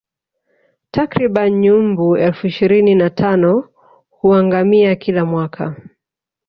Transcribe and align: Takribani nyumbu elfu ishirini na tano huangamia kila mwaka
Takribani 0.91 1.55
nyumbu 1.59 2.17
elfu 2.27 2.47
ishirini 2.47 2.95
na 2.95 3.09
tano 3.09 3.69
huangamia 4.09 4.95
kila 4.95 5.25
mwaka 5.25 5.75